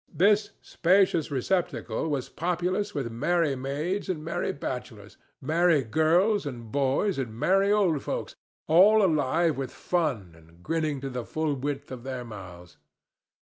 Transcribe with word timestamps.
This 0.11 0.49
spacious 0.63 1.29
receptacle 1.29 2.09
was 2.09 2.27
populous 2.27 2.95
with 2.95 3.11
merry 3.11 3.55
maids 3.55 4.09
and 4.09 4.25
merry 4.25 4.51
bachelors, 4.51 5.15
merry 5.39 5.83
girls 5.83 6.47
and 6.47 6.71
boys 6.71 7.19
and 7.19 7.35
merry 7.37 7.71
old 7.71 8.01
folks, 8.01 8.35
all 8.65 9.05
alive 9.05 9.57
with 9.59 9.69
fun 9.71 10.33
and 10.35 10.63
grinning 10.63 11.01
to 11.01 11.09
the 11.11 11.23
full 11.23 11.53
width 11.53 11.91
of 11.91 12.01
their 12.03 12.25
mouths. 12.25 12.77